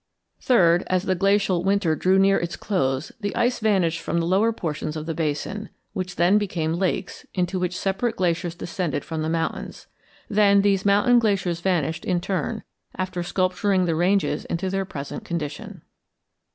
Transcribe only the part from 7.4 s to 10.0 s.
which separate glaciers descended from the mountains.